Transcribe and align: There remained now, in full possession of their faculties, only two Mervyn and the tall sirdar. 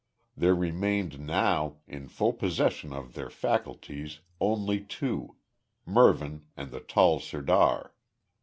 There 0.35 0.55
remained 0.55 1.19
now, 1.19 1.75
in 1.85 2.07
full 2.07 2.33
possession 2.33 2.91
of 2.91 3.13
their 3.13 3.29
faculties, 3.29 4.21
only 4.39 4.81
two 4.83 5.35
Mervyn 5.85 6.47
and 6.57 6.71
the 6.71 6.79
tall 6.81 7.19
sirdar. 7.19 7.93